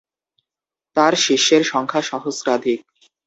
তার 0.97 1.13
শিষ্যের 1.17 1.63
সংখ্যা 1.63 2.01
সহস্রাধিক। 2.01 2.79